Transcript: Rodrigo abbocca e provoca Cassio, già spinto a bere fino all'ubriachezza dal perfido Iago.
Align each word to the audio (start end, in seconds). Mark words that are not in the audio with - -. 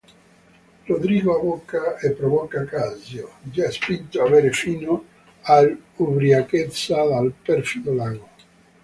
Rodrigo 0.87 1.31
abbocca 1.37 1.95
e 1.99 2.09
provoca 2.13 2.65
Cassio, 2.65 3.33
già 3.43 3.69
spinto 3.69 4.23
a 4.23 4.27
bere 4.31 4.51
fino 4.51 5.05
all'ubriachezza 5.43 7.03
dal 7.05 7.31
perfido 7.39 7.93
Iago. 7.93 8.29